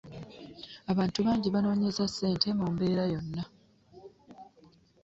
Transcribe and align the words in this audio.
Abantu 0.91 1.19
bangi 1.25 1.47
banonyeza 1.55 2.03
ssente 2.11 2.47
mu 2.59 2.65
mbeera 2.73 3.03
yonna. 3.11 3.43